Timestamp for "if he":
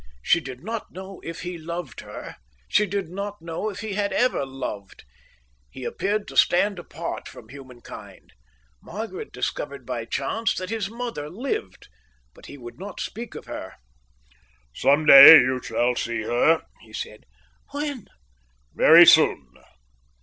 1.23-1.59, 3.69-3.93